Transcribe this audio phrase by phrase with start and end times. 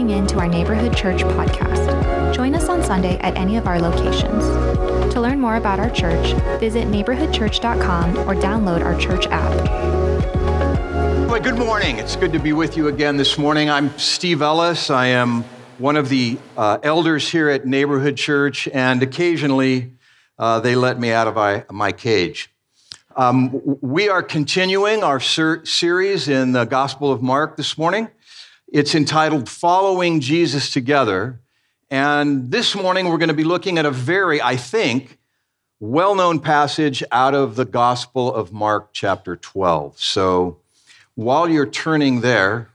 [0.00, 2.34] tuning in to our Neighborhood Church podcast.
[2.34, 4.44] Join us on Sunday at any of our locations.
[5.12, 9.52] To learn more about our church, visit neighborhoodchurch.com or download our church app.
[11.28, 11.98] Well, good morning.
[11.98, 13.68] It's good to be with you again this morning.
[13.68, 14.88] I'm Steve Ellis.
[14.88, 15.44] I am
[15.76, 19.92] one of the uh, elders here at Neighborhood Church, and occasionally
[20.38, 22.50] uh, they let me out of my, my cage.
[23.16, 28.08] Um, we are continuing our ser- series in the Gospel of Mark this morning.
[28.72, 31.40] It's entitled Following Jesus Together.
[31.90, 35.18] And this morning we're going to be looking at a very, I think,
[35.80, 39.98] well known passage out of the Gospel of Mark, chapter 12.
[39.98, 40.58] So
[41.16, 42.68] while you're turning there,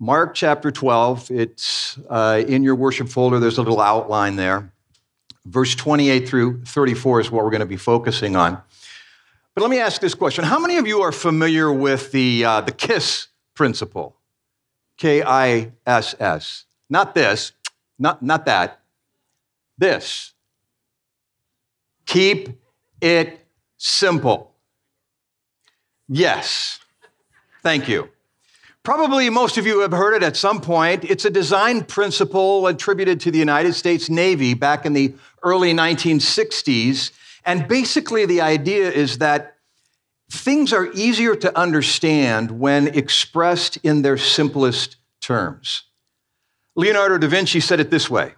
[0.00, 4.72] Mark chapter 12, it's uh, in your worship folder, there's a little outline there.
[5.46, 8.60] Verse 28 through 34 is what we're going to be focusing on.
[9.54, 12.60] But let me ask this question How many of you are familiar with the, uh,
[12.62, 14.16] the KISS principle?
[15.00, 16.66] K I S S.
[16.90, 17.52] Not this,
[17.98, 18.80] not, not that.
[19.78, 20.34] This.
[22.04, 22.50] Keep
[23.00, 23.46] it
[23.78, 24.52] simple.
[26.06, 26.80] Yes.
[27.62, 28.10] Thank you.
[28.82, 31.04] Probably most of you have heard it at some point.
[31.04, 37.10] It's a design principle attributed to the United States Navy back in the early 1960s.
[37.46, 39.56] And basically, the idea is that
[40.30, 45.84] things are easier to understand when expressed in their simplest terms.
[46.76, 48.34] Leonardo da Vinci said it this way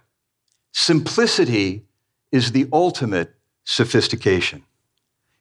[0.73, 1.85] simplicity
[2.31, 4.63] is the ultimate sophistication.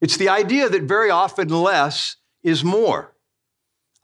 [0.00, 3.12] It's the idea that very often less is more.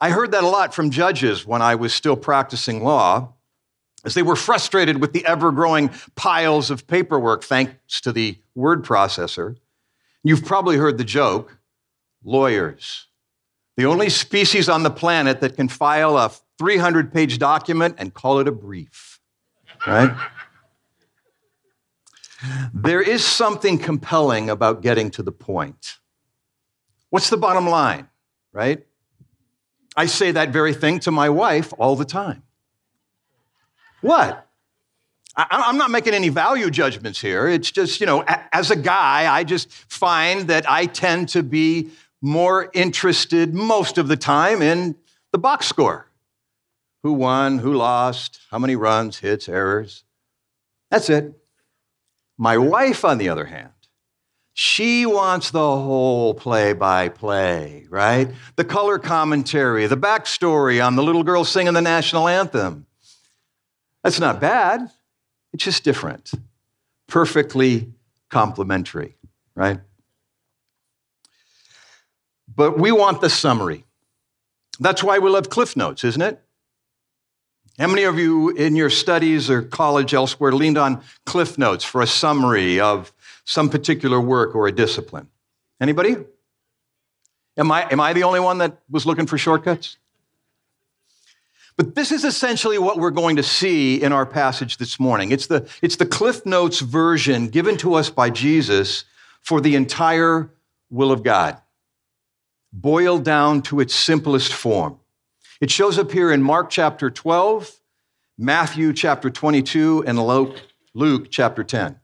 [0.00, 3.34] I heard that a lot from judges when I was still practicing law,
[4.04, 8.84] as they were frustrated with the ever growing piles of paperwork thanks to the word
[8.84, 9.56] processor.
[10.22, 11.57] You've probably heard the joke
[12.24, 13.06] lawyers.
[13.76, 18.40] The only species on the planet that can file a 300 page document and call
[18.40, 19.20] it a brief,
[19.86, 20.16] right?
[22.74, 25.98] there is something compelling about getting to the point.
[27.10, 28.08] What's the bottom line,
[28.52, 28.84] right?
[29.96, 32.42] I say that very thing to my wife all the time.
[34.00, 34.44] What?
[35.36, 37.46] I'm not making any value judgments here.
[37.46, 41.90] It's just, you know, as a guy, I just find that I tend to be
[42.20, 44.96] more interested most of the time in
[45.32, 46.08] the box score
[47.02, 50.04] who won, who lost, how many runs, hits, errors.
[50.90, 51.32] That's it.
[52.36, 53.70] My wife, on the other hand,
[54.54, 58.28] she wants the whole play by play, right?
[58.56, 62.86] The color commentary, the backstory on the little girl singing the national anthem.
[64.02, 64.90] That's not bad,
[65.52, 66.32] it's just different.
[67.06, 67.92] Perfectly
[68.30, 69.16] complementary,
[69.54, 69.78] right?
[72.58, 73.84] But we want the summary.
[74.80, 76.42] That's why we love Cliff Notes, isn't it?
[77.78, 82.02] How many of you in your studies or college elsewhere leaned on Cliff Notes for
[82.02, 83.12] a summary of
[83.44, 85.28] some particular work or a discipline?
[85.80, 86.16] Anybody?
[87.56, 89.96] Am I, am I the only one that was looking for shortcuts?
[91.76, 95.30] But this is essentially what we're going to see in our passage this morning.
[95.30, 99.04] It's the, it's the Cliff Notes version given to us by Jesus
[99.42, 100.50] for the entire
[100.90, 101.56] will of God
[102.72, 104.98] boiled down to its simplest form.
[105.60, 107.80] It shows up here in Mark chapter 12,
[108.36, 110.60] Matthew chapter 22, and Luke,
[110.94, 111.98] Luke chapter 10.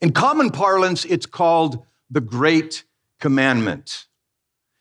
[0.00, 2.84] In common parlance, it's called the Great
[3.20, 4.06] Commandment.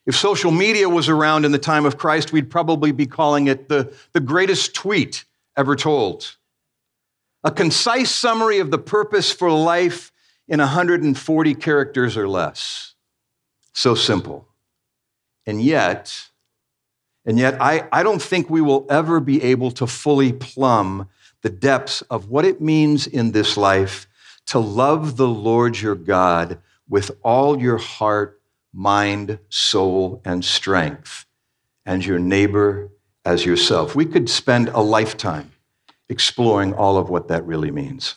[0.05, 3.69] If social media was around in the time of Christ, we'd probably be calling it
[3.69, 5.23] the, the greatest tweet
[5.55, 6.35] ever told.
[7.43, 10.11] A concise summary of the purpose for life
[10.47, 12.95] in 140 characters or less.
[13.73, 14.47] So simple.
[15.45, 16.29] And yet,
[17.25, 21.09] and yet, I, I don't think we will ever be able to fully plumb
[21.41, 24.07] the depths of what it means in this life
[24.47, 28.41] to love the Lord your God with all your heart,
[28.73, 31.25] mind, soul, and strength,
[31.85, 32.89] and your neighbor
[33.25, 33.95] as yourself.
[33.95, 35.51] We could spend a lifetime
[36.09, 38.15] exploring all of what that really means.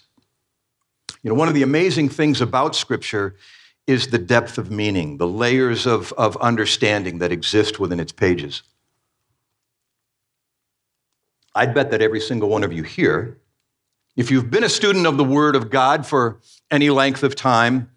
[1.23, 3.37] You know, one of the amazing things about Scripture
[3.87, 8.63] is the depth of meaning, the layers of, of understanding that exist within its pages.
[11.55, 13.39] I'd bet that every single one of you here,
[14.17, 16.41] if you've been a student of the Word of God for
[16.71, 17.91] any length of time,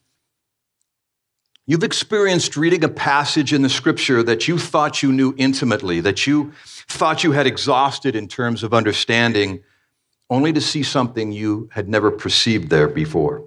[1.65, 6.27] you've experienced reading a passage in the Scripture that you thought you knew intimately, that
[6.27, 6.53] you
[6.88, 9.62] thought you had exhausted in terms of understanding,
[10.30, 13.44] only to see something you had never perceived there before.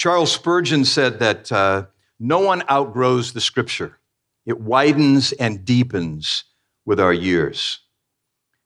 [0.00, 1.84] Charles Spurgeon said that uh,
[2.18, 3.98] no one outgrows the scripture,
[4.46, 6.44] it widens and deepens
[6.86, 7.80] with our years.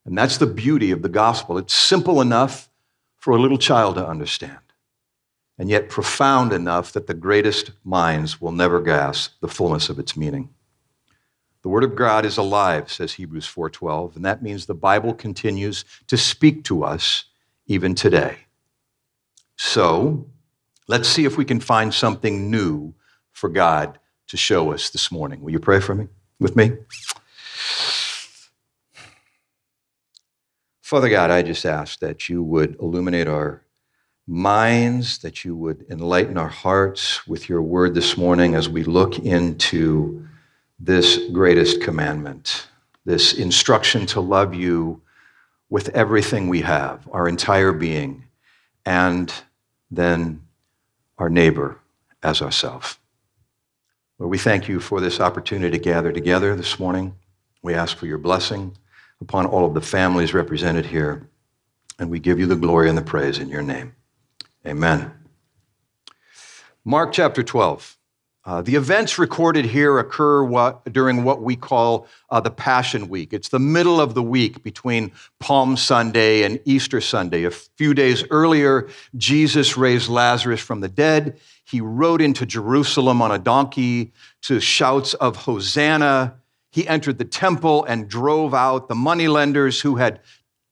[0.04, 1.58] And that's the beauty of the gospel.
[1.58, 2.70] It's simple enough
[3.16, 4.60] for a little child to understand,
[5.58, 10.16] and yet profound enough that the greatest minds will never grasp the fullness of its
[10.16, 10.50] meaning.
[11.62, 15.84] The word of God is alive, says Hebrews 4:12, and that means the Bible continues
[16.06, 17.25] to speak to us
[17.66, 18.46] even today.
[19.56, 20.31] So,
[20.88, 22.94] let's see if we can find something new
[23.32, 23.98] for God
[24.28, 25.40] to show us this morning.
[25.40, 26.08] Will you pray for me
[26.38, 26.72] with me?
[30.82, 33.62] Father God, I just ask that you would illuminate our
[34.26, 39.19] minds, that you would enlighten our hearts with your word this morning as we look
[39.19, 40.26] into
[40.78, 42.69] this greatest commandment,
[43.04, 45.02] this instruction to love you
[45.69, 48.25] with everything we have, our entire being,
[48.86, 49.32] and
[49.90, 50.44] then
[51.19, 51.78] our neighbor
[52.22, 52.99] as ourselves.
[54.19, 57.16] Lord, we thank you for this opportunity to gather together this morning.
[57.62, 58.76] We ask for your blessing
[59.20, 61.28] upon all of the families represented here.
[61.99, 63.94] And we give you the glory and the praise in your name.
[64.66, 65.12] Amen.
[66.84, 67.94] Mark chapter 12.
[68.46, 73.32] Uh, the events recorded here occur what, during what we call uh, the Passion Week.
[73.32, 77.44] It's the middle of the week between Palm Sunday and Easter Sunday.
[77.44, 81.41] A few days earlier, Jesus raised Lazarus from the dead.
[81.64, 84.12] He rode into Jerusalem on a donkey
[84.43, 86.35] to shouts of Hosanna.
[86.70, 90.20] He entered the temple and drove out the moneylenders who had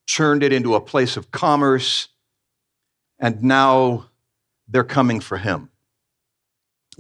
[0.07, 2.09] turned it into a place of commerce.
[3.19, 4.11] And now
[4.69, 5.71] they're coming for him.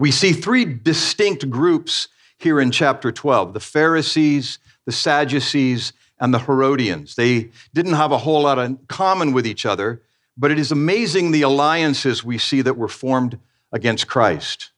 [0.02, 6.40] We see three distinct groups here in chapter 12 the Pharisees, the Sadducees, and the
[6.40, 7.14] Herodians.
[7.14, 10.02] They didn't have a whole lot in common with each other,
[10.36, 13.38] but it is amazing the alliances we see that were formed
[13.70, 14.72] against Christ.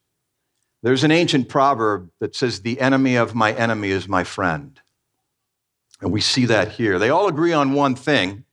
[0.83, 4.79] There's an ancient proverb that says, The enemy of my enemy is my friend.
[6.03, 6.99] And we see that here.
[6.99, 8.45] They all agree on one thing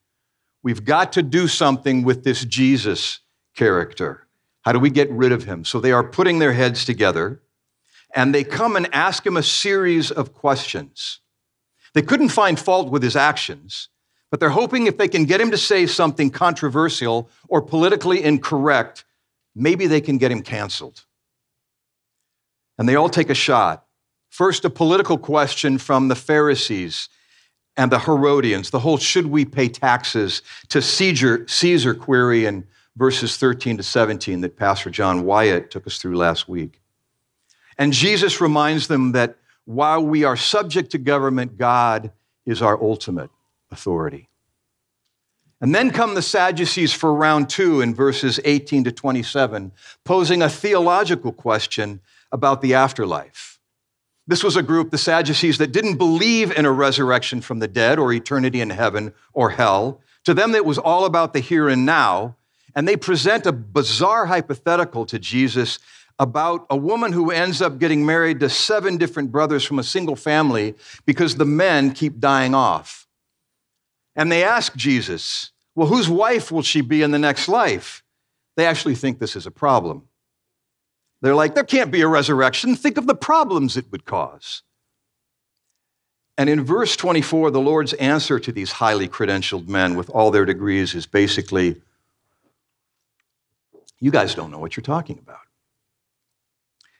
[0.63, 3.19] we've got to do something with this Jesus
[3.57, 4.25] character.
[4.61, 5.65] How do we get rid of him?
[5.65, 7.41] So they are putting their heads together
[8.13, 11.19] and they come and ask him a series of questions.
[11.93, 13.89] They couldn't find fault with his actions,
[14.29, 19.03] but they're hoping if they can get him to say something controversial or politically incorrect,
[19.55, 21.05] maybe they can get him canceled
[22.77, 23.85] and they all take a shot.
[24.29, 27.09] First, a political question from the Pharisees
[27.77, 32.65] and the Herodians, the whole should we pay taxes to Caesar, Caesar query in
[32.95, 36.81] verses 13 to 17 that Pastor John Wyatt took us through last week.
[37.77, 42.11] And Jesus reminds them that while we are subject to government, God
[42.45, 43.29] is our ultimate
[43.71, 44.27] authority.
[45.61, 49.71] And then come the Sadducees for round two in verses 18 to 27,
[50.03, 52.01] posing a theological question
[52.31, 53.59] about the afterlife.
[54.25, 57.99] This was a group, the Sadducees, that didn't believe in a resurrection from the dead
[57.99, 60.01] or eternity in heaven or hell.
[60.23, 62.35] To them, it was all about the here and now.
[62.75, 65.79] And they present a bizarre hypothetical to Jesus
[66.19, 70.15] about a woman who ends up getting married to seven different brothers from a single
[70.15, 70.75] family
[71.05, 73.07] because the men keep dying off.
[74.15, 78.03] And they ask Jesus, Well, whose wife will she be in the next life?
[78.55, 80.03] They actually think this is a problem.
[81.21, 82.75] They're like, there can't be a resurrection.
[82.75, 84.63] Think of the problems it would cause.
[86.37, 90.45] And in verse 24, the Lord's answer to these highly credentialed men with all their
[90.45, 91.81] degrees is basically,
[94.01, 95.37] you guys don't know what you're talking about.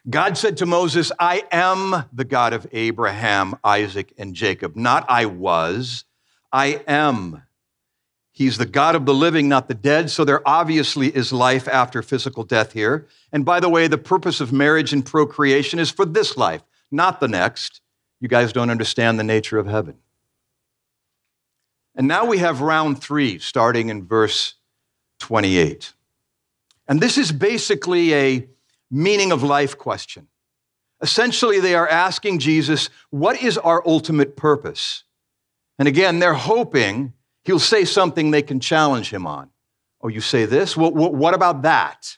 [0.10, 4.76] God said to Moses, I am the God of Abraham, Isaac, and Jacob.
[4.76, 6.06] Not I was,
[6.52, 7.44] I am.
[8.32, 10.10] He's the God of the living, not the dead.
[10.10, 13.08] So there obviously is life after physical death here.
[13.32, 17.20] And by the way, the purpose of marriage and procreation is for this life, not
[17.20, 17.82] the next.
[18.20, 19.98] You guys don't understand the nature of heaven.
[21.96, 24.56] And now we have round three, starting in verse
[25.20, 25.94] 28.
[26.88, 28.48] And this is basically a
[28.90, 30.28] meaning of life question.
[31.02, 35.04] Essentially, they are asking Jesus, What is our ultimate purpose?
[35.80, 39.50] And again, they're hoping He'll say something they can challenge him on.
[40.02, 40.78] Oh, you say this?
[40.78, 42.18] Well, what about that?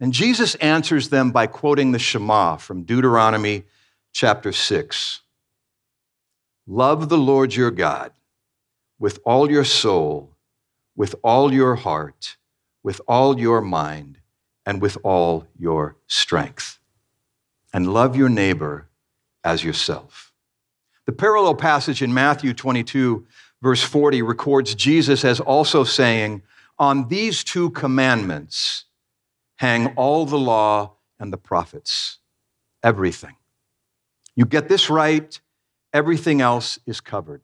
[0.00, 3.64] And Jesus answers them by quoting the Shema from Deuteronomy
[4.12, 5.20] chapter 6.
[6.66, 8.12] Love the Lord your God
[8.98, 10.34] with all your soul,
[10.96, 12.36] with all your heart,
[12.84, 14.18] with all your mind,
[14.64, 16.78] and with all your strength.
[17.72, 18.88] And love your neighbor
[19.42, 20.32] as yourself.
[21.06, 23.26] The parallel passage in Matthew 22
[23.64, 26.42] verse 40 records Jesus as also saying,
[26.78, 28.84] On these two commandments
[29.56, 32.18] hang all the law and the prophets,
[32.82, 33.36] everything.
[34.36, 35.40] You get this right,
[35.94, 37.40] everything else is covered.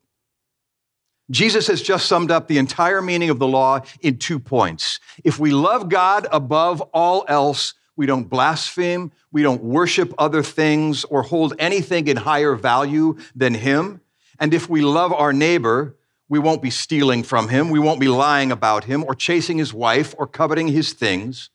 [1.30, 4.98] Jesus has just summed up the entire meaning of the law in two points.
[5.22, 11.04] If we love God above all else, we don't blaspheme, we don't worship other things
[11.04, 14.00] or hold anything in higher value than Him.
[14.40, 15.96] And if we love our neighbor,
[16.30, 19.74] we won't be stealing from him, we won't be lying about him or chasing his
[19.74, 21.50] wife or coveting his things.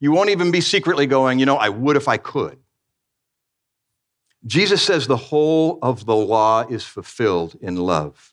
[0.00, 2.58] You won't even be secretly going, you know, I would if I could.
[4.44, 8.29] Jesus says the whole of the law is fulfilled in love.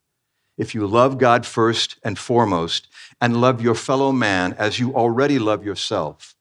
[0.58, 2.88] If you love God first and foremost
[3.22, 6.36] and love your fellow man as you already love yourself,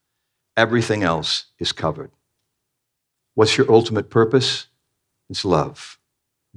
[0.55, 2.11] everything else is covered.
[3.35, 4.67] What's your ultimate purpose?
[5.29, 5.99] It's love.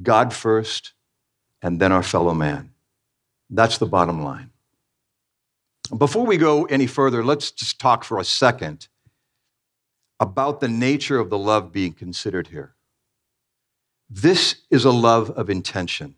[0.02, 0.92] God first
[1.60, 2.70] and then our fellow man.
[3.50, 4.50] That's the bottom line.
[5.96, 8.88] Before we go any further, let's just talk for a second
[10.20, 12.74] about the nature of the love being considered here.
[14.08, 16.14] This is a love of intention.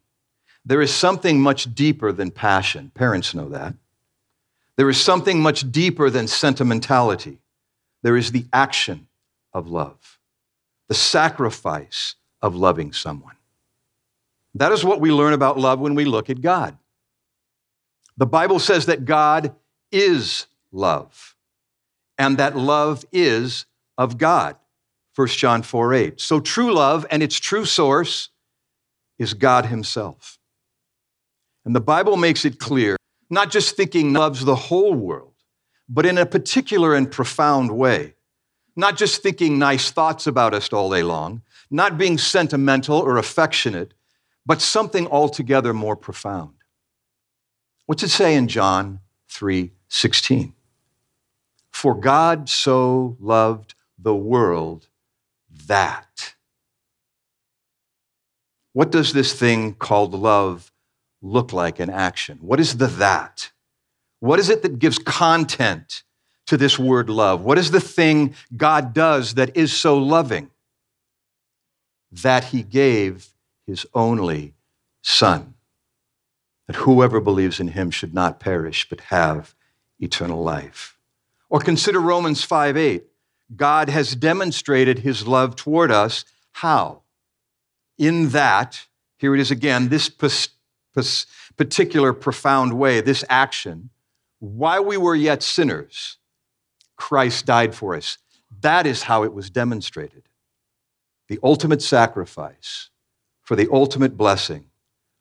[0.64, 2.90] There is something much deeper than passion.
[2.94, 3.74] Parents know that.
[4.76, 7.38] There is something much deeper than sentimentality.
[8.02, 9.08] There is the action
[9.52, 10.18] of love,
[10.88, 13.36] the sacrifice of loving someone.
[14.54, 16.76] That is what we learn about love when we look at God.
[18.16, 19.54] The Bible says that God
[19.90, 21.34] is love,
[22.18, 23.66] and that love is
[23.96, 24.56] of God.
[25.14, 26.20] 1 John 4 8.
[26.20, 28.30] So true love and its true source
[29.18, 30.38] is God Himself.
[31.64, 32.96] And the Bible makes it clear,
[33.30, 35.34] not just thinking loves the whole world,
[35.88, 38.14] but in a particular and profound way.
[38.74, 43.94] Not just thinking nice thoughts about us all day long, not being sentimental or affectionate,
[44.46, 46.54] but something altogether more profound.
[47.86, 50.54] What's it say in John 3 16?
[51.70, 54.88] For God so loved the world
[55.66, 56.34] that.
[58.72, 60.71] What does this thing called love
[61.22, 62.38] look like in action?
[62.40, 63.50] What is the that?
[64.20, 66.02] What is it that gives content
[66.46, 67.44] to this word love?
[67.44, 70.50] What is the thing God does that is so loving?
[72.10, 73.28] That he gave
[73.66, 74.54] his only
[75.02, 75.54] son,
[76.66, 79.54] that whoever believes in him should not perish but have
[79.98, 80.98] eternal life.
[81.48, 83.04] Or consider Romans 5 8.
[83.54, 86.24] God has demonstrated his love toward us.
[86.52, 87.02] How?
[87.98, 88.86] In that,
[89.18, 90.08] here it is again, this
[91.56, 93.90] particular profound way, this action,
[94.38, 96.18] while we were yet sinners,
[96.96, 98.18] Christ died for us.
[98.60, 100.24] That is how it was demonstrated.
[101.28, 102.90] The ultimate sacrifice
[103.42, 104.66] for the ultimate blessing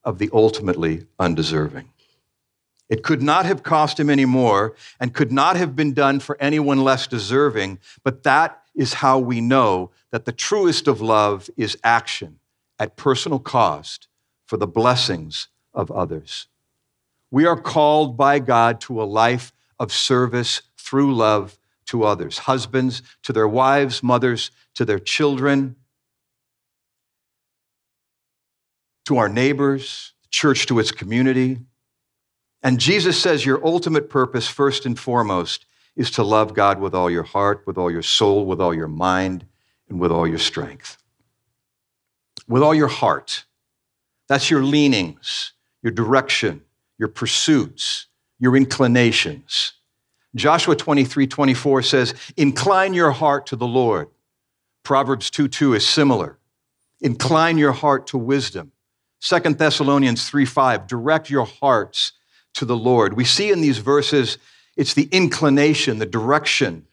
[0.04, 1.90] of the ultimately undeserving.
[2.90, 6.36] It could not have cost him any more and could not have been done for
[6.42, 11.78] anyone less deserving, but that is how we know that the truest of love is
[11.84, 12.40] action
[12.78, 14.10] at personal cost
[14.46, 16.48] for the blessings of others.
[17.30, 23.01] We are called by God to a life of service through love to others husbands
[23.24, 25.75] to their wives, mothers to their children,
[29.06, 31.60] to our neighbors, church to its community,
[32.63, 37.10] and Jesus says your ultimate purpose, first and foremost, is to love God with all
[37.10, 39.46] your heart, with all your soul, with all your mind,
[39.90, 40.98] and with all your strength.
[42.48, 43.46] With all your heart.
[44.28, 46.62] That's your leanings, your direction,
[46.98, 48.08] your pursuits,
[48.40, 49.74] your inclinations.
[50.36, 54.08] Joshua 23 24 says, Incline your heart to the Lord.
[54.84, 56.38] Proverbs 2 2 is similar.
[57.02, 58.72] Incline your heart to wisdom.
[59.22, 62.14] 2 Thessalonians 3 5, direct your hearts
[62.56, 63.14] to the Lord.
[63.14, 64.38] We see in these verses,
[64.76, 66.88] it's the inclination, the direction.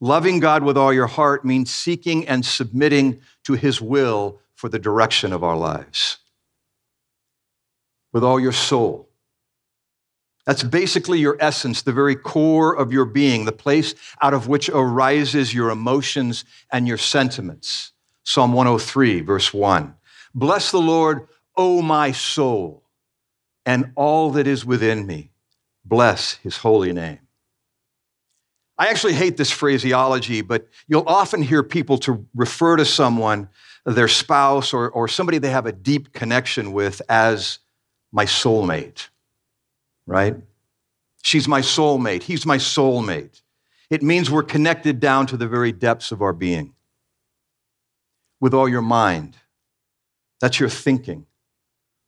[0.00, 4.78] Loving God with all your heart means seeking and submitting to his will for the
[4.78, 6.18] direction of our lives.
[8.12, 9.08] With all your soul.
[10.44, 14.68] That's basically your essence, the very core of your being, the place out of which
[14.68, 17.92] arises your emotions and your sentiments.
[18.24, 19.94] Psalm 103, verse 1.
[20.34, 22.82] Bless the Lord, O my soul
[23.64, 25.30] and all that is within me.
[25.84, 27.18] Bless his holy name.
[28.78, 33.48] I actually hate this phraseology, but you'll often hear people to refer to someone,
[33.84, 37.58] their spouse, or, or somebody they have a deep connection with as
[38.12, 39.08] my soulmate,
[40.06, 40.36] right?
[41.22, 42.24] She's my soulmate.
[42.24, 43.42] He's my soulmate.
[43.90, 46.74] It means we're connected down to the very depths of our being.
[48.40, 49.36] With all your mind,
[50.40, 51.26] that's your thinking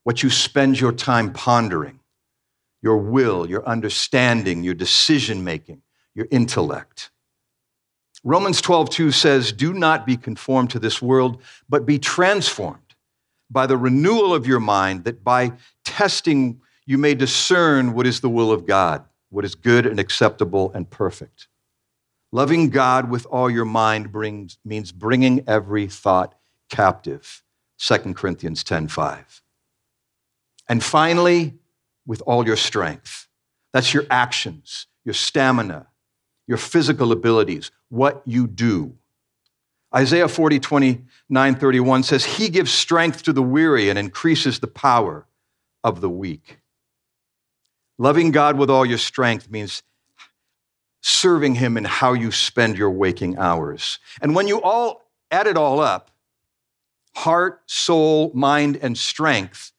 [0.04, 1.98] what you spend your time pondering,
[2.82, 5.82] your will, your understanding, your decision making,
[6.14, 7.10] your intellect.
[8.22, 12.83] Romans 12:2 says, "Do not be conformed to this world, but be transformed
[13.54, 15.52] by the renewal of your mind, that by
[15.84, 20.70] testing you may discern what is the will of God, what is good and acceptable
[20.74, 21.48] and perfect.
[22.30, 26.34] Loving God with all your mind brings, means bringing every thought
[26.68, 27.42] captive.
[27.78, 29.40] 2 Corinthians 10:5.
[30.68, 31.54] And finally,
[32.06, 33.28] with all your strength.
[33.72, 35.86] That's your actions, your stamina,
[36.46, 38.96] your physical abilities, what you do.
[39.94, 45.26] Isaiah 40, 29, 31 says, He gives strength to the weary and increases the power
[45.84, 46.58] of the weak.
[47.96, 49.82] Loving God with all your strength means
[51.00, 54.00] serving Him in how you spend your waking hours.
[54.20, 56.10] And when you all add it all up,
[57.14, 59.70] heart, soul, mind, and strength,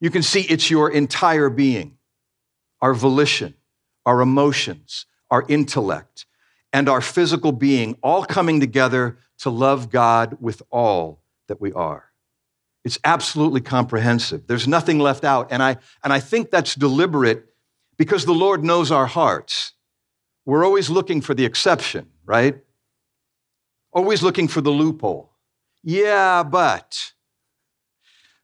[0.00, 1.96] you can see it's your entire being,
[2.80, 3.54] our volition,
[4.06, 6.26] our emotions, our intellect,
[6.72, 12.06] and our physical being all coming together to love God with all that we are.
[12.84, 14.46] It's absolutely comprehensive.
[14.46, 15.48] There's nothing left out.
[15.50, 17.46] And I, and I think that's deliberate
[17.96, 19.72] because the Lord knows our hearts.
[20.44, 22.56] We're always looking for the exception, right?
[23.92, 25.32] Always looking for the loophole.
[25.82, 27.12] Yeah, but.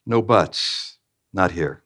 [0.05, 0.99] No buts.
[1.33, 1.83] Not here.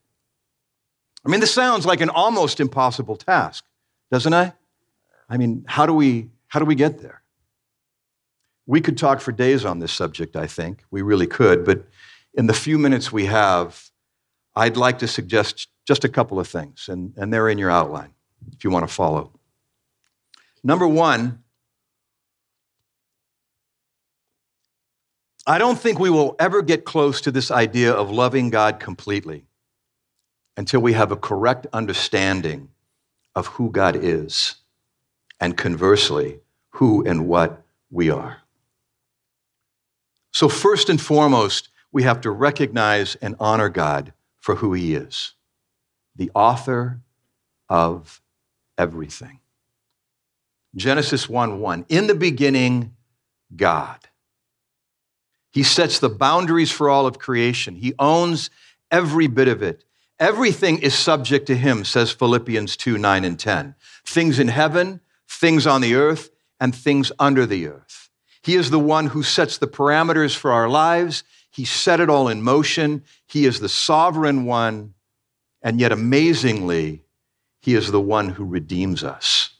[1.25, 3.64] I mean, this sounds like an almost impossible task,
[4.11, 4.52] doesn't it?
[5.28, 7.22] I mean, how do we how do we get there?
[8.66, 10.85] We could talk for days on this subject, I think.
[10.90, 11.85] We really could, but
[12.35, 13.90] in the few minutes we have,
[14.54, 18.12] I'd like to suggest just a couple of things, and, and they're in your outline
[18.52, 19.33] if you want to follow.
[20.62, 21.42] Number one,
[25.47, 29.45] I don't think we will ever get close to this idea of loving God completely
[30.57, 32.69] until we have a correct understanding
[33.35, 34.57] of who God is,
[35.40, 36.40] and conversely,
[36.71, 38.42] who and what we are.
[40.33, 45.35] So, first and foremost, we have to recognize and honor God for who He is
[46.14, 47.01] the author
[47.68, 48.21] of
[48.77, 49.40] everything.
[50.75, 51.87] Genesis 1 1.
[51.88, 52.95] In the beginning,
[53.55, 53.99] God.
[55.51, 57.77] He sets the boundaries for all of creation.
[57.77, 58.51] He owns
[58.90, 59.85] every bit of it.
[60.18, 63.75] Everything is subject to him, says Philippians 2 9 and 10.
[64.05, 68.02] Things in heaven, things on the earth, and things under the earth.
[68.42, 71.22] He is the one who sets the parameters for our lives.
[71.50, 73.05] He set it all in motion.
[73.26, 74.94] He is the sovereign one.
[75.62, 77.02] And yet, amazingly,
[77.61, 79.50] he is the one who redeems us.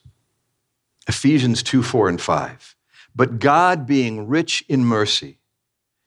[1.07, 2.75] Ephesians 2 4 and 5.
[3.15, 5.39] But God, being rich in mercy,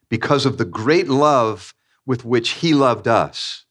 [0.08, 3.64] because of the great love with which he loved us,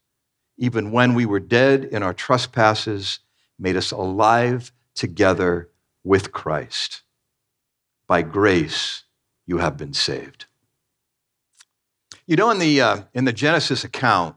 [0.58, 3.20] even when we were dead in our trespasses,
[3.58, 5.68] made us alive together
[6.02, 7.02] with Christ.
[8.06, 9.04] By grace,
[9.46, 10.46] you have been saved.
[12.26, 14.36] You know, in the, uh, in the Genesis account,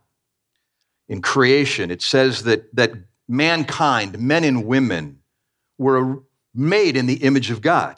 [1.08, 2.94] in creation, it says that, that
[3.28, 5.20] mankind, men and women,
[5.78, 7.96] were made in the image of God.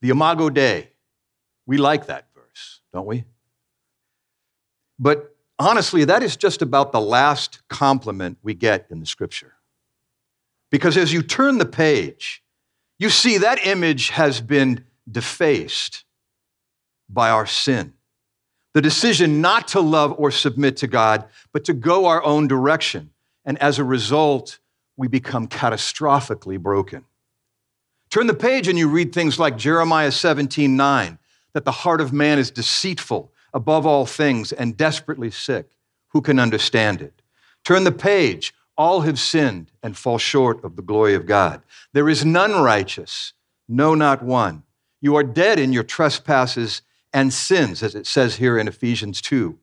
[0.00, 0.90] The Imago Dei.
[1.66, 3.24] We like that verse, don't we?
[4.98, 9.54] But honestly, that is just about the last compliment we get in the scripture.
[10.70, 12.42] Because as you turn the page,
[12.98, 16.04] you see that image has been defaced
[17.08, 17.94] by our sin.
[18.72, 23.10] The decision not to love or submit to God, but to go our own direction.
[23.44, 24.58] And as a result,
[24.96, 27.04] we become catastrophically broken.
[28.10, 31.18] Turn the page and you read things like Jeremiah 17 9
[31.52, 35.70] that the heart of man is deceitful above all things and desperately sick.
[36.08, 37.22] Who can understand it?
[37.64, 38.54] Turn the page.
[38.76, 41.62] All have sinned and fall short of the glory of God.
[41.92, 43.32] There is none righteous,
[43.68, 44.64] no, not one.
[45.00, 46.82] You are dead in your trespasses
[47.12, 49.58] and sins, as it says here in Ephesians 2.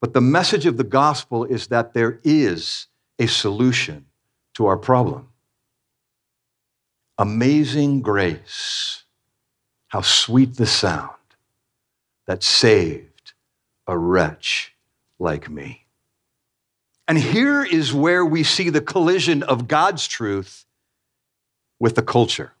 [0.00, 2.86] But the message of the gospel is that there is
[3.18, 4.06] a solution
[4.54, 5.28] to our problem.
[7.18, 9.04] Amazing grace
[9.88, 11.10] how sweet the sound
[12.26, 13.32] that saved
[13.86, 14.72] a wretch
[15.18, 15.84] like me.
[17.10, 20.64] And here is where we see the collision of God's truth
[21.80, 22.52] with the culture.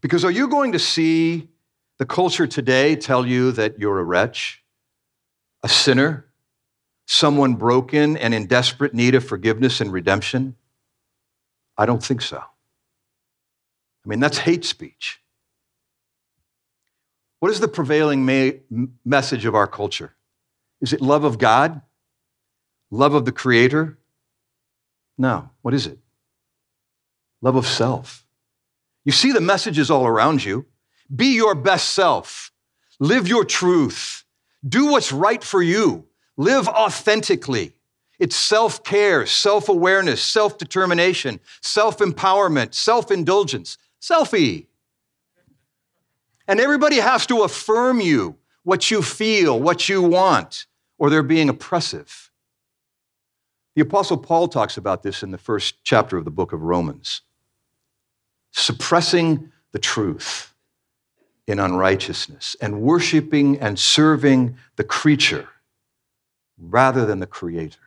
[0.00, 1.46] Because are you going to see
[1.98, 4.64] the culture today tell you that you're a wretch,
[5.62, 6.26] a sinner,
[7.06, 10.56] someone broken and in desperate need of forgiveness and redemption?
[11.78, 12.38] I don't think so.
[12.38, 15.20] I mean, that's hate speech.
[17.38, 20.16] What is the prevailing ma- message of our culture?
[20.80, 21.82] Is it love of God?
[22.90, 23.98] Love of the Creator?
[25.18, 25.50] No.
[25.62, 25.98] What is it?
[27.42, 28.24] Love of self.
[29.04, 30.66] You see the messages all around you.
[31.14, 32.52] Be your best self.
[32.98, 34.24] Live your truth.
[34.66, 36.06] Do what's right for you.
[36.36, 37.74] Live authentically.
[38.18, 44.66] It's self care, self awareness, self determination, self empowerment, self indulgence, selfie.
[46.48, 50.66] And everybody has to affirm you, what you feel, what you want,
[50.98, 52.25] or they're being oppressive.
[53.76, 57.20] The Apostle Paul talks about this in the first chapter of the book of Romans.
[58.52, 60.54] Suppressing the truth
[61.46, 65.46] in unrighteousness and worshiping and serving the creature
[66.58, 67.78] rather than the creator.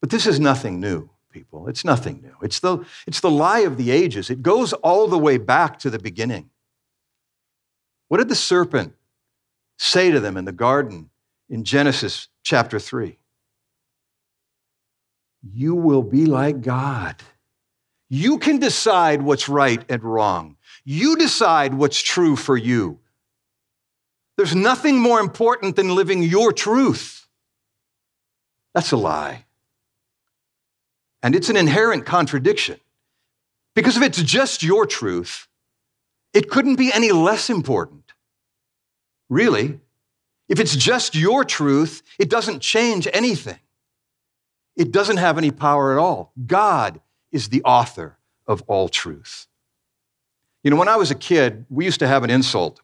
[0.00, 1.68] But this is nothing new, people.
[1.68, 2.34] It's nothing new.
[2.42, 4.30] It's the, it's the lie of the ages.
[4.30, 6.50] It goes all the way back to the beginning.
[8.08, 8.94] What did the serpent
[9.78, 11.10] say to them in the garden
[11.48, 13.16] in Genesis chapter 3?
[15.52, 17.16] You will be like God.
[18.08, 20.56] You can decide what's right and wrong.
[20.84, 22.98] You decide what's true for you.
[24.36, 27.26] There's nothing more important than living your truth.
[28.74, 29.44] That's a lie.
[31.22, 32.80] And it's an inherent contradiction.
[33.74, 35.48] Because if it's just your truth,
[36.32, 38.12] it couldn't be any less important.
[39.30, 39.80] Really,
[40.48, 43.58] if it's just your truth, it doesn't change anything.
[44.76, 46.32] It doesn't have any power at all.
[46.46, 49.46] God is the author of all truth.
[50.62, 52.80] You know, when I was a kid, we used to have an insult.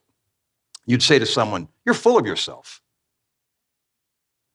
[0.87, 2.83] You'd say to someone, You're full of yourself.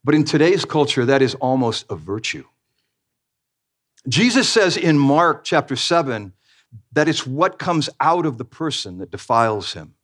[0.04, 2.46] But in today's culture, that is almost a virtue.
[4.08, 6.34] Jesus says in Mark chapter 7
[6.92, 9.95] that it's what comes out of the person that defiles him.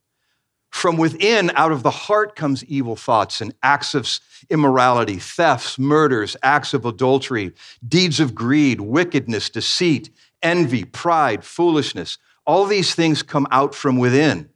[0.72, 4.08] From within, out of the heart, comes evil thoughts and acts of
[4.50, 7.52] immorality, thefts, murders, acts of adultery,
[7.86, 10.10] deeds of greed, wickedness, deceit,
[10.42, 12.18] envy, pride, foolishness.
[12.46, 14.48] All these things come out from within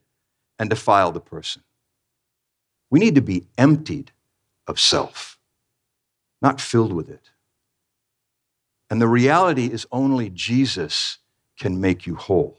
[0.59, 1.61] and defile the person.
[2.89, 4.11] We need to be emptied
[4.65, 5.37] of self,
[6.41, 7.29] not filled with it.
[8.89, 11.19] And the reality is only Jesus
[11.59, 12.57] can make you whole.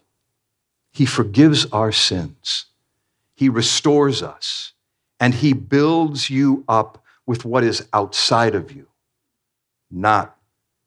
[0.93, 2.67] He forgives our sins,
[3.39, 4.73] He restores us,
[5.21, 8.89] and He builds you up with what is outside of you,
[9.93, 10.37] not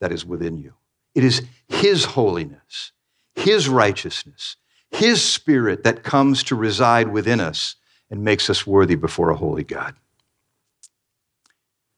[0.02, 0.74] that is within you.
[1.16, 2.92] It is His holiness,
[3.36, 4.58] His righteousness,
[4.90, 7.78] His Spirit that comes to reside within us
[8.10, 9.96] and makes us worthy before a holy God.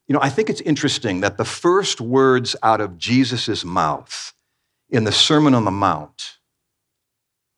[0.06, 4.32] You know, I think it's interesting that the first words out of Jesus' mouth
[4.88, 6.38] in the Sermon on the Mount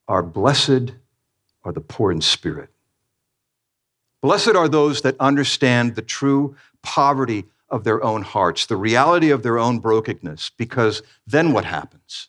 [0.09, 0.95] are blessed
[1.63, 2.71] are the poor in spirit.
[4.27, 9.45] Blessed are those that understand the true poverty of their own hearts, the reality of
[9.45, 12.29] their own brokenness, because then what happens?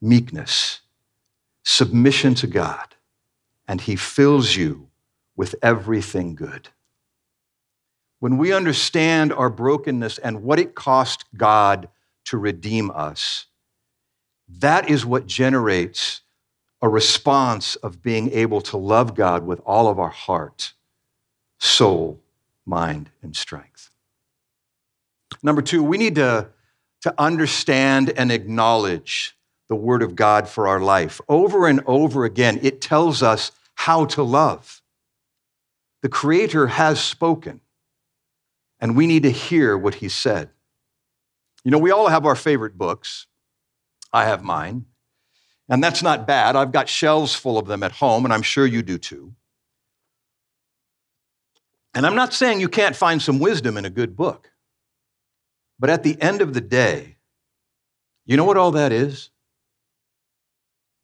[0.00, 0.82] Meekness,
[1.64, 2.94] submission to God,
[3.66, 4.88] and He fills you
[5.34, 6.68] with everything good
[8.18, 11.88] when we understand our brokenness and what it cost God
[12.24, 13.46] to redeem us,
[14.48, 16.22] that is what generates
[16.80, 20.72] a response of being able to love God with all of our heart,
[21.58, 22.20] soul,
[22.64, 23.90] mind, and strength.
[25.42, 26.48] Number two, we need to,
[27.02, 29.36] to understand and acknowledge
[29.68, 31.20] the Word of God for our life.
[31.28, 34.80] Over and over again, it tells us how to love.
[36.02, 37.60] The Creator has spoken
[38.80, 40.50] and we need to hear what he said.
[41.64, 43.26] You know, we all have our favorite books.
[44.12, 44.86] I have mine.
[45.68, 46.54] And that's not bad.
[46.54, 49.34] I've got shelves full of them at home, and I'm sure you do too.
[51.96, 54.52] And I'm not saying you can't find some wisdom in a good book.
[55.80, 57.16] But at the end of the day,
[58.26, 59.30] you know what all that is?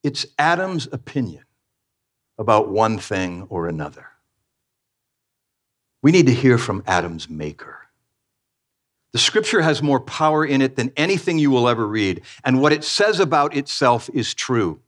[0.03, 1.45] It's Adam's opinion
[2.37, 4.07] about one thing or another.
[6.03, 7.87] We need to hear from Adam's maker.
[9.13, 12.73] The scripture has more power in it than anything you will ever read, and what
[12.73, 14.83] it says about itself is true.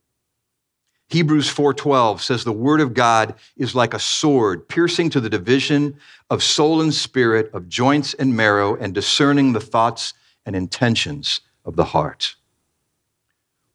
[1.14, 5.96] Hebrews 4:12 says the word of God is like a sword piercing to the division
[6.28, 10.12] of soul and spirit, of joints and marrow and discerning the thoughts
[10.44, 12.34] and intentions of the heart.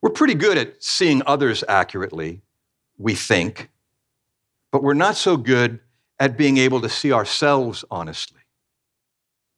[0.01, 2.41] We're pretty good at seeing others accurately,
[2.97, 3.69] we think,
[4.69, 5.79] but we're not so good
[6.19, 8.41] at being able to see ourselves honestly.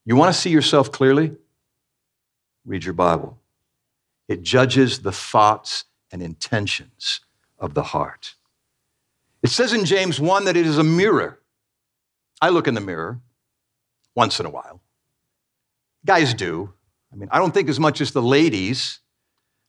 [0.05, 1.35] You want to see yourself clearly?
[2.63, 3.39] Read your Bible.
[4.27, 7.21] It judges the thoughts and intentions
[7.61, 8.35] of the heart.
[9.43, 11.39] It says in James 1 that it is a mirror.
[12.41, 13.21] I look in the mirror
[14.15, 14.81] once in a while.
[16.05, 16.73] Guys do.
[17.13, 18.99] I mean, I don't think as much as the ladies.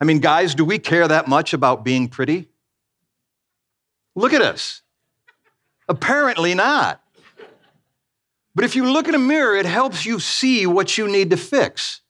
[0.01, 2.49] I mean, guys, do we care that much about being pretty?
[4.17, 4.83] Look at us.
[5.89, 7.03] Apparently not.
[8.55, 11.37] But if you look in a mirror, it helps you see what you need to
[11.37, 12.01] fix.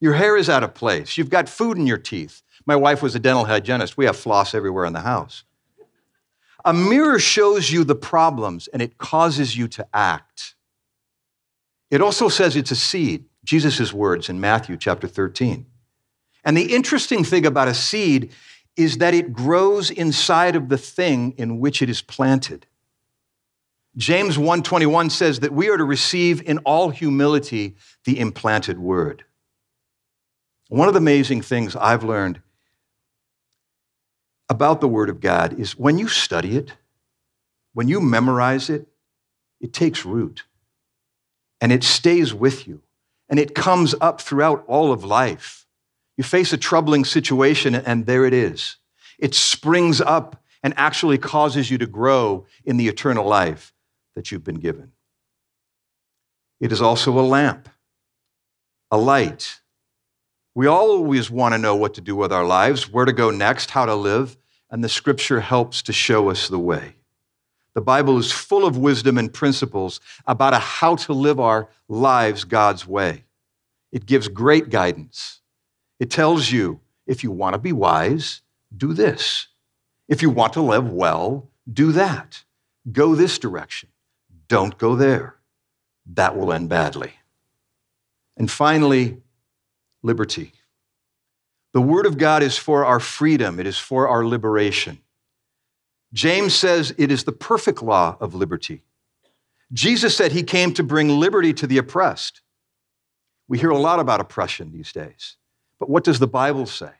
[0.00, 1.16] Your hair is out of place.
[1.16, 2.42] You've got food in your teeth.
[2.68, 3.96] My wife was a dental hygienist.
[3.96, 5.42] We have floss everywhere in the house.
[6.66, 10.54] A mirror shows you the problems and it causes you to act.
[11.90, 15.64] It also says it's a seed, Jesus' words in Matthew chapter 13.
[16.44, 18.32] And the interesting thing about a seed
[18.76, 22.66] is that it grows inside of the thing in which it is planted.
[23.96, 29.24] James 1:21 says that we are to receive in all humility the implanted word.
[30.68, 32.42] One of the amazing things I've learned
[34.48, 36.74] about the word of God is when you study it,
[37.74, 38.86] when you memorize it,
[39.60, 40.44] it takes root
[41.60, 42.82] and it stays with you
[43.28, 45.66] and it comes up throughout all of life.
[46.16, 48.76] You face a troubling situation, and there it is.
[49.18, 53.72] It springs up and actually causes you to grow in the eternal life
[54.16, 54.92] that you've been given.
[56.60, 57.68] It is also a lamp,
[58.90, 59.60] a light.
[60.58, 63.70] We always want to know what to do with our lives, where to go next,
[63.70, 64.36] how to live,
[64.68, 66.96] and the scripture helps to show us the way.
[67.74, 72.88] The Bible is full of wisdom and principles about how to live our lives God's
[72.88, 73.22] way.
[73.92, 75.42] It gives great guidance.
[76.00, 78.42] It tells you if you want to be wise,
[78.76, 79.46] do this.
[80.08, 82.42] If you want to live well, do that.
[82.90, 83.90] Go this direction.
[84.48, 85.36] Don't go there.
[86.14, 87.12] That will end badly.
[88.36, 89.18] And finally,
[90.02, 90.52] liberty.
[91.72, 94.98] The Word of God is for our freedom, it is for our liberation.
[96.12, 98.82] James says it is the perfect law of liberty.
[99.72, 102.40] Jesus said he came to bring liberty to the oppressed.
[103.46, 105.36] We hear a lot about oppression these days.
[105.78, 106.90] But what does the Bible say?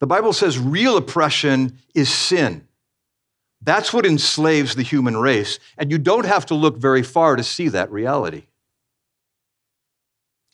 [0.00, 2.66] The Bible says real oppression is sin.
[3.60, 7.44] That's what enslaves the human race, and you don't have to look very far to
[7.44, 8.46] see that reality.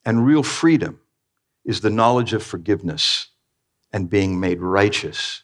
[0.04, 1.00] And real freedom
[1.68, 3.26] is the knowledge of forgiveness
[3.92, 5.42] and being made righteous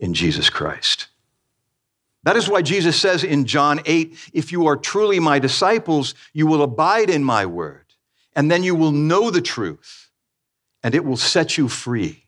[0.00, 1.06] in Jesus Christ.
[2.24, 6.48] That is why Jesus says in John 8, if you are truly my disciples, you
[6.48, 7.84] will abide in my word,
[8.34, 10.10] and then you will know the truth
[10.82, 12.24] and it will set you free.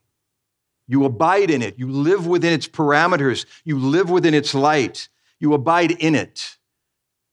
[0.87, 1.77] You abide in it.
[1.77, 3.45] You live within its parameters.
[3.65, 5.09] You live within its light.
[5.39, 6.57] You abide in it.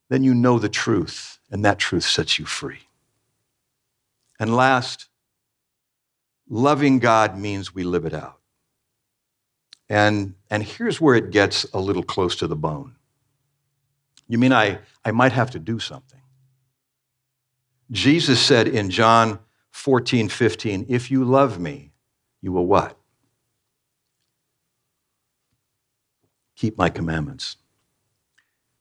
[0.08, 2.88] Then you know the truth, and that truth sets you free.
[4.40, 5.09] And last,
[6.50, 8.38] loving God means we live it out.
[9.88, 12.96] And, and here's where it gets a little close to the bone.
[14.28, 16.20] You mean I, I might have to do something?
[17.90, 19.38] Jesus said in John
[19.70, 21.92] 14, 15, if you love me,
[22.40, 22.96] you will what?
[26.54, 27.56] Keep my commandments.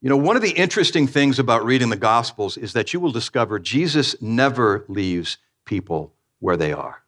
[0.01, 3.11] You know, one of the interesting things about reading the Gospels is that you will
[3.11, 7.03] discover Jesus never leaves people where they are.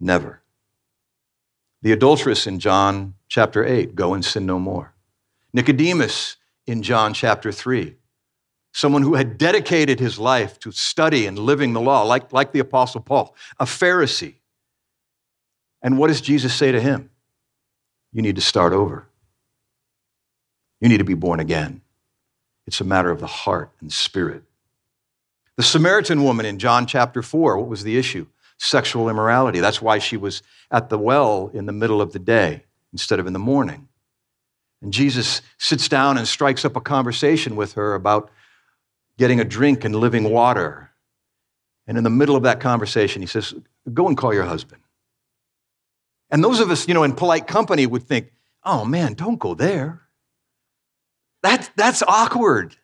[0.00, 0.42] Never.
[1.82, 4.94] The adulteress in John chapter 8, go and sin no more.
[5.52, 7.96] Nicodemus in John chapter 3,
[8.72, 12.58] someone who had dedicated his life to study and living the law, like, like the
[12.58, 14.34] Apostle Paul, a Pharisee.
[15.82, 17.10] And what does Jesus say to him?
[18.12, 19.06] You need to start over.
[20.80, 21.82] You need to be born again.
[22.66, 24.42] It's a matter of the heart and spirit.
[25.56, 28.26] The Samaritan woman in John chapter 4, what was the issue?
[28.58, 29.60] Sexual immorality.
[29.60, 33.26] That's why she was at the well in the middle of the day instead of
[33.26, 33.88] in the morning.
[34.82, 38.30] And Jesus sits down and strikes up a conversation with her about
[39.18, 40.90] getting a drink and living water.
[41.86, 43.54] And in the middle of that conversation, he says,
[43.92, 44.82] Go and call your husband.
[46.30, 48.32] And those of us, you know, in polite company would think,
[48.64, 50.02] Oh man, don't go there.
[51.42, 52.76] That, that's awkward.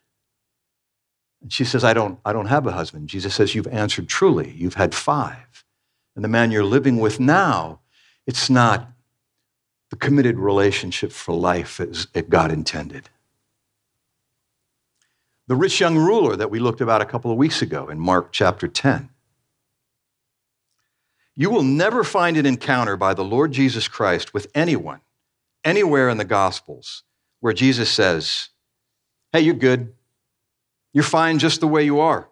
[1.43, 3.09] And she says, I don't, I don't have a husband.
[3.09, 4.51] Jesus says, You've answered truly.
[4.51, 5.65] You've had five.
[6.15, 7.81] And the man you're living with now,
[8.25, 8.89] it's not
[9.89, 13.09] the committed relationship for life as God intended.
[15.47, 18.31] The rich young ruler that we looked about a couple of weeks ago in Mark
[18.31, 19.09] chapter 10.
[21.35, 25.01] You will never find an encounter by the Lord Jesus Christ with anyone,
[25.63, 27.03] anywhere in the Gospels,
[27.41, 28.49] where Jesus says,
[29.33, 29.93] Hey, you're good.
[30.93, 32.27] You're fine just the way you are.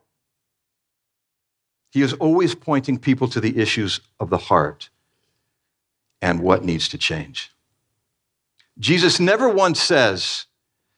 [1.91, 4.89] He is always pointing people to the issues of the heart
[6.21, 7.51] and what needs to change.
[8.79, 10.45] Jesus never once says,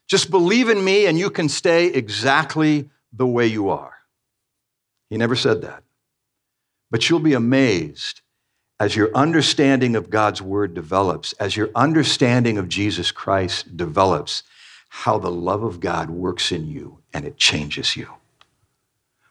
[0.08, 3.93] just believe in me and you can stay exactly the way you are.
[5.10, 5.84] He never said that.
[6.91, 8.21] But you'll be amazed
[8.80, 14.43] as your understanding of God's word develops, as your understanding of Jesus Christ develops,
[14.95, 18.08] how the love of God works in you and it changes you.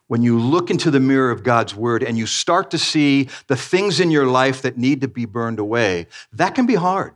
[0.09, 3.57] when you look into the mirror of God's word and you start to see the
[3.57, 7.15] things in your life that need to be burned away, that can be hard.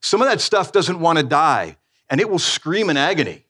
[0.00, 3.46] Some of that stuff doesn't want to die and it will scream in agony.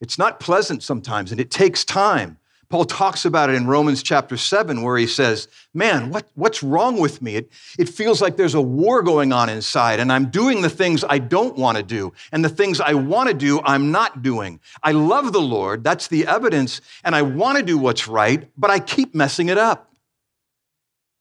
[0.00, 2.38] It's not pleasant sometimes and it takes time.
[2.72, 6.98] Paul talks about it in Romans chapter 7, where he says, Man, what, what's wrong
[6.98, 7.36] with me?
[7.36, 11.04] It, it feels like there's a war going on inside, and I'm doing the things
[11.06, 14.58] I don't want to do, and the things I want to do, I'm not doing.
[14.82, 18.70] I love the Lord, that's the evidence, and I want to do what's right, but
[18.70, 19.92] I keep messing it up.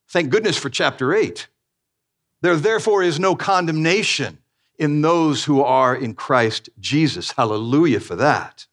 [0.07, 1.49] Thank goodness for chapter 8.
[2.39, 4.37] There therefore is no condemnation
[4.79, 7.31] in those who are in Christ Jesus.
[7.31, 8.67] Hallelujah for that.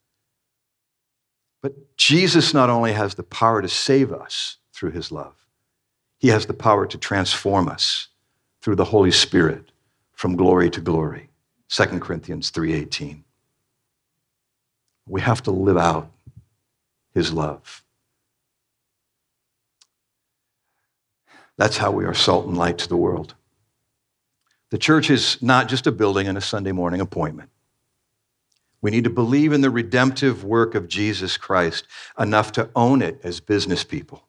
[1.61, 5.35] But Jesus not only has the power to save us through his love,
[6.19, 8.09] he has the power to transform us
[8.61, 9.71] through the Holy Spirit
[10.13, 11.31] from glory to glory.
[11.69, 13.25] 2 Corinthians 3:18.
[15.07, 16.11] We have to live out
[17.15, 17.83] his love.
[21.57, 23.35] That's how we are salt and light to the world.
[24.71, 27.51] The church is not just a building and a Sunday morning appointment.
[28.81, 31.87] We need to believe in the redemptive work of Jesus Christ
[32.19, 34.23] enough to own it as business people,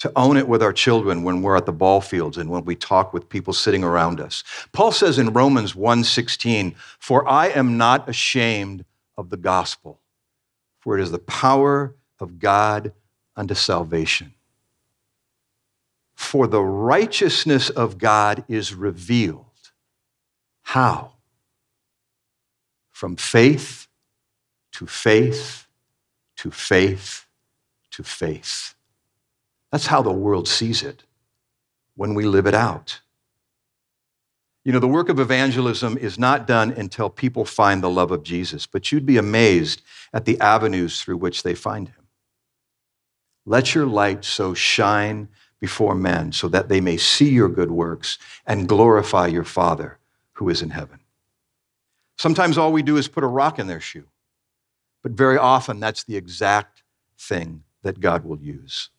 [0.00, 2.74] to own it with our children when we're at the ball fields and when we
[2.74, 4.42] talk with people sitting around us.
[4.72, 8.84] Paul says in Romans 1:16, "For I am not ashamed
[9.16, 10.00] of the gospel,
[10.80, 12.92] for it is the power of God
[13.36, 14.34] unto salvation."
[16.14, 19.44] For the righteousness of God is revealed.
[20.62, 21.17] How?
[22.98, 23.86] From faith
[24.72, 25.68] to faith
[26.34, 27.26] to faith
[27.92, 28.74] to faith.
[29.70, 31.04] That's how the world sees it
[31.94, 33.00] when we live it out.
[34.64, 38.24] You know, the work of evangelism is not done until people find the love of
[38.24, 39.80] Jesus, but you'd be amazed
[40.12, 42.08] at the avenues through which they find him.
[43.46, 45.28] Let your light so shine
[45.60, 49.98] before men so that they may see your good works and glorify your Father
[50.32, 50.98] who is in heaven.
[52.18, 54.06] Sometimes all we do is put a rock in their shoe,
[55.02, 56.82] but very often that's the exact
[57.18, 58.90] thing that God will use.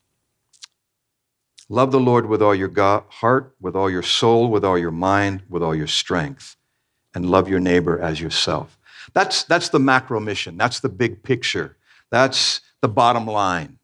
[1.68, 4.90] Love the Lord with all your God, heart, with all your soul, with all your
[4.90, 6.56] mind, with all your strength,
[7.14, 8.80] and love your neighbor as yourself.
[9.14, 10.58] That's, that's the macro mission.
[10.58, 11.78] That's the big picture.
[12.10, 13.78] That's the bottom line.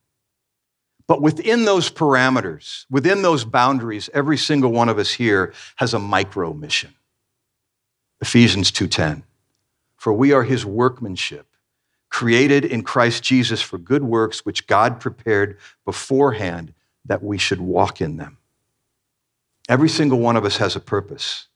[1.07, 5.99] But within those parameters, within those boundaries, every single one of us here has a
[5.99, 6.94] micro mission.
[8.21, 9.23] Ephesians 2:10.
[9.97, 11.47] For we are his workmanship,
[12.09, 16.73] created in Christ Jesus for good works which God prepared beforehand
[17.03, 18.37] that we should walk in them.
[19.67, 21.47] Every single one of us has a purpose.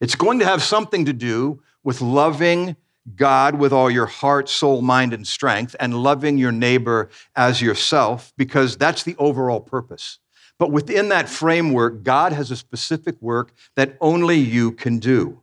[0.00, 2.76] It's going to have something to do with loving
[3.16, 8.32] God with all your heart, soul, mind, and strength, and loving your neighbor as yourself,
[8.36, 10.18] because that's the overall purpose.
[10.58, 15.40] But within that framework, God has a specific work that only you can do.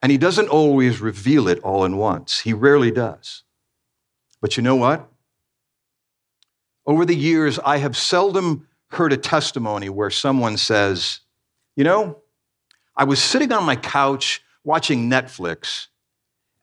[0.00, 2.40] And he doesn't always reveal it all in once.
[2.40, 3.42] He rarely does.
[4.40, 5.08] But you know what?
[6.86, 11.20] Over the years, I have seldom heard a testimony where someone says,
[11.76, 12.18] You know,
[12.96, 15.88] I was sitting on my couch watching Netflix,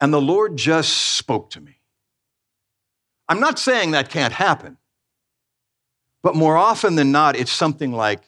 [0.00, 1.80] and the Lord just spoke to me.
[3.28, 4.78] I'm not saying that can't happen,
[6.22, 8.20] but more often than not, it's something like,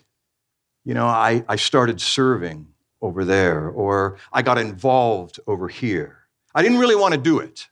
[0.85, 2.67] you know, I, I started serving
[3.01, 6.19] over there, or I got involved over here.
[6.55, 7.69] I didn't really want to do it.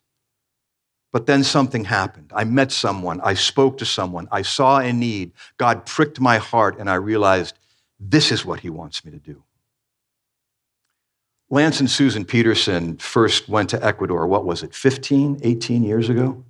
[1.13, 2.31] But then something happened.
[2.35, 5.33] I met someone, I spoke to someone, I saw a need.
[5.57, 7.59] God pricked my heart, and I realized
[7.99, 9.43] this is what He wants me to do.
[11.49, 16.45] Lance and Susan Peterson first went to Ecuador, what was it, 15, 18 years ago?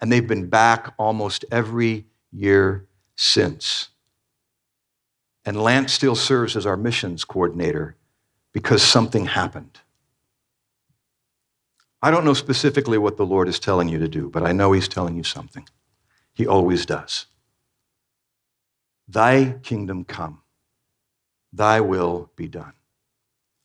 [0.00, 2.86] And they've been back almost every year
[3.16, 3.88] since.
[5.46, 7.94] And Lance still serves as our missions coordinator
[8.52, 9.78] because something happened.
[12.02, 14.72] I don't know specifically what the Lord is telling you to do, but I know
[14.72, 15.68] He's telling you something.
[16.34, 17.26] He always does.
[19.08, 20.42] Thy kingdom come,
[21.52, 22.72] thy will be done,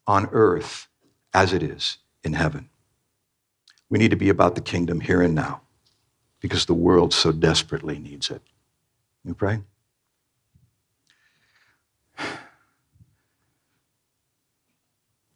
[0.06, 0.88] on earth
[1.34, 2.70] as it is in heaven.
[3.90, 5.62] We need to be about the kingdom here and now
[6.40, 8.42] because the world so desperately needs it.
[9.26, 9.62] You pray?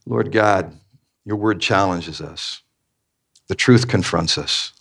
[0.06, 0.78] Lord God,
[1.26, 2.62] your word challenges us.
[3.48, 4.74] The truth confronts us.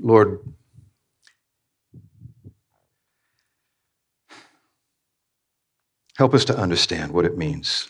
[0.00, 0.40] Lord,
[6.18, 7.88] help us to understand what it means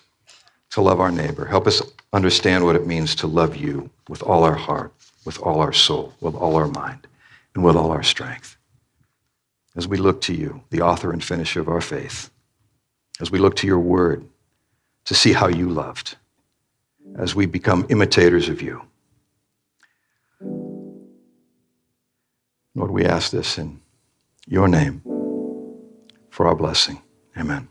[0.71, 1.47] to love our neighbor.
[1.47, 4.93] Help us understand what it means to love you with all our heart,
[5.25, 7.07] with all our soul, with all our mind.
[7.55, 8.57] and with all our strength.
[9.77, 12.31] As we look to you, the author and finisher of our faith,
[13.21, 14.27] as we look to your word
[15.07, 16.17] to see how you loved,
[17.17, 18.83] as we become imitators of you.
[22.75, 23.81] Lord, we ask this in
[24.47, 25.03] your name
[26.31, 27.01] for our blessing.
[27.39, 27.69] Amen.